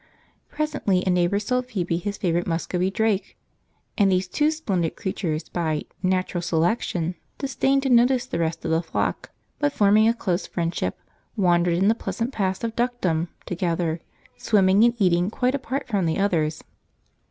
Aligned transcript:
Presently 0.49 1.03
a 1.05 1.11
neighbour 1.11 1.37
sold 1.37 1.67
Phoebe 1.67 1.97
his 1.97 2.17
favourite 2.17 2.47
Muscovy 2.47 2.89
drake, 2.89 3.37
and 3.99 4.11
these 4.11 4.27
two 4.27 4.49
splendid 4.49 4.95
creatures 4.95 5.47
by 5.47 5.83
"natural 6.01 6.41
selection" 6.41 7.13
disdained 7.37 7.83
to 7.83 7.89
notice 7.91 8.25
the 8.25 8.39
rest 8.39 8.65
of 8.65 8.71
the 8.71 8.81
flock, 8.81 9.29
but 9.59 9.71
forming 9.71 10.07
a 10.07 10.15
close 10.15 10.47
friendship, 10.47 10.97
wandered 11.37 11.75
in 11.77 11.87
the 11.87 11.93
pleasant 11.93 12.33
paths 12.33 12.63
of 12.63 12.75
duckdom 12.75 13.27
together, 13.45 13.99
swimming 14.37 14.83
and 14.83 14.95
eating 14.97 15.29
quite 15.29 15.53
apart 15.53 15.87
from 15.87 16.07
the 16.07 16.17
others. 16.17 16.63